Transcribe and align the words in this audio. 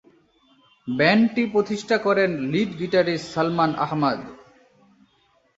ব্যান্ডটি 0.87 1.43
প্রতিষ্ঠা 1.53 1.97
করেন 1.97 2.31
lead 2.51 2.71
guitarist 2.79 3.27
Salman 3.33 3.71
Ahmad. 3.75 4.19